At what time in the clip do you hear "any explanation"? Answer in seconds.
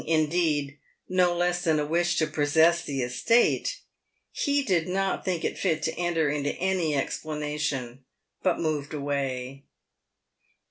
6.55-8.03